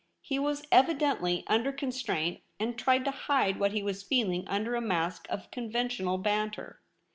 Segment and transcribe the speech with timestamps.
[0.23, 4.81] He was evidently under constraint, and tried to hide what he was feeling under a
[4.81, 6.81] mask of conventional banter.